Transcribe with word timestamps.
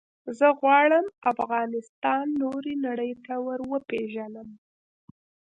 زه 0.37 0.47
غواړم 0.59 1.05
افغانستان 1.31 2.25
نورې 2.41 2.73
نړی 2.87 3.11
ته 3.25 3.33
وروپېژنم. 3.45 4.49